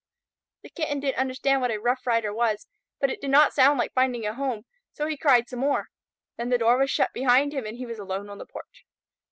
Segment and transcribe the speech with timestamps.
[0.63, 2.65] The Kitten didn't understand what a Rough Rider was,
[2.99, 5.89] but it did not sound like finding a home, so he cried some more.
[6.37, 8.87] Then the door was shut behind him and he was alone in the porch.